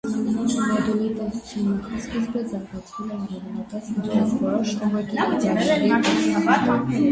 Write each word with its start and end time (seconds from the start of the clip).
Մոդուլի 0.69 1.09
տեսության 1.17 1.67
նախասկիզբը 1.73 2.41
զարգացվել 2.53 3.13
է 3.17 3.19
առավելապես 3.19 3.93
ինչպես 3.99 4.35
որոշ 4.41 4.75
օղակի 4.89 5.23
իդելաների 5.29 5.95
տեսություն։ 6.11 7.09